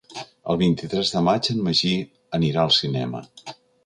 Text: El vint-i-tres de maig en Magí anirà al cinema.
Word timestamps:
El 0.53 0.57
vint-i-tres 0.61 1.11
de 1.15 1.21
maig 1.27 1.49
en 1.53 1.61
Magí 1.67 1.91
anirà 2.39 2.63
al 2.65 2.73
cinema. 2.79 3.23